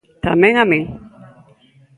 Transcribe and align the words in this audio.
Tamén 0.25 0.53
a 0.63 0.65
min... 0.71 0.83